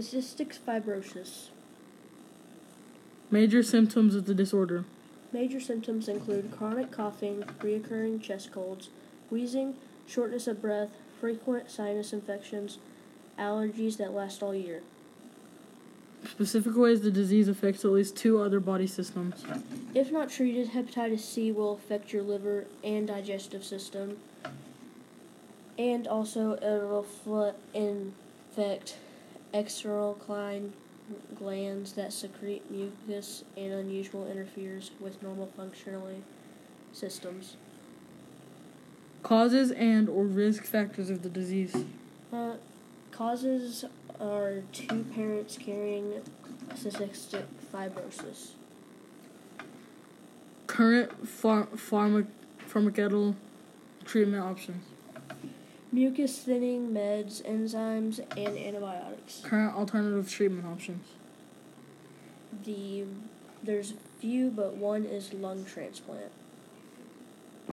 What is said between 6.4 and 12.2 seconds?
chronic coughing, recurring chest colds, wheezing, shortness of breath, frequent sinus